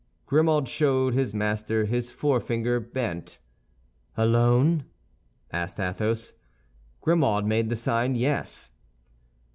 Grimaud 0.25 0.67
showed 0.67 1.13
his 1.13 1.31
master 1.31 1.85
his 1.85 2.09
forefinger 2.09 2.79
bent. 2.79 3.37
"Alone?" 4.17 4.85
asked 5.51 5.79
Athos. 5.79 6.33
Grimaud 7.01 7.45
made 7.45 7.69
the 7.69 7.75
sign 7.75 8.15
yes. 8.15 8.71